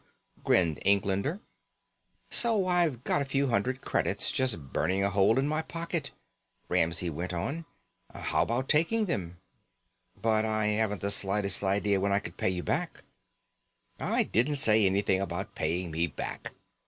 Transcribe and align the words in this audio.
grinned 0.43 0.79
Englander. 0.81 1.39
"So 2.31 2.65
I've 2.65 3.03
got 3.03 3.21
a 3.21 3.31
few 3.33 3.49
hundred 3.49 3.81
credits 3.81 4.31
just 4.31 4.71
burning 4.73 5.03
a 5.03 5.11
hole 5.11 5.37
in 5.37 5.47
my 5.47 5.61
pocket," 5.61 6.09
Ramsey 6.69 7.07
went 7.11 7.33
on. 7.33 7.67
"How's 8.11 8.41
about 8.45 8.67
taking 8.67 9.05
them?" 9.05 9.37
"But 10.19 10.43
I 10.43 10.65
haven't 10.69 11.01
the 11.01 11.11
slightest 11.11 11.63
idea 11.63 11.99
when 12.01 12.11
I 12.11 12.17
could 12.17 12.35
pay 12.35 12.59
back." 12.61 13.03
"I 13.99 14.23
didn't 14.23 14.55
say 14.55 14.87
anything 14.87 15.21
about 15.21 15.53
paying 15.53 15.91
me 15.91 16.07
back." 16.07 16.51